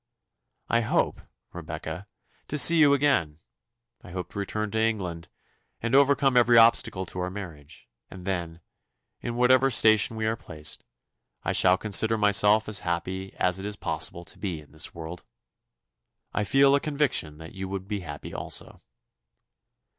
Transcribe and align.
"I 0.67 0.81
hope, 0.81 1.21
Rebecca, 1.53 2.07
to 2.47 2.57
see 2.57 2.77
you 2.77 2.91
again; 2.95 3.37
I 4.03 4.09
hope 4.09 4.31
to 4.31 4.39
return 4.39 4.71
to 4.71 4.79
England, 4.79 5.29
and 5.79 5.93
overcome 5.93 6.35
every 6.35 6.57
obstacle 6.57 7.05
to 7.05 7.19
our 7.19 7.29
marriage; 7.29 7.87
and 8.09 8.25
then, 8.25 8.61
in 9.21 9.35
whatever 9.35 9.69
station 9.69 10.17
we 10.17 10.25
are 10.25 10.35
placed, 10.35 10.83
I 11.43 11.51
shall 11.53 11.77
consider 11.77 12.17
myself 12.17 12.67
as 12.67 12.79
happy 12.79 13.35
as 13.35 13.59
it 13.59 13.65
is 13.67 13.75
possible 13.75 14.25
to 14.25 14.39
be 14.39 14.59
in 14.59 14.71
this 14.71 14.91
world. 14.95 15.21
I 16.33 16.45
feel 16.45 16.73
a 16.73 16.79
conviction 16.79 17.37
that 17.37 17.53
you 17.53 17.67
would 17.69 17.87
be 17.87 17.99
happy 17.99 18.33
also. 18.33 18.79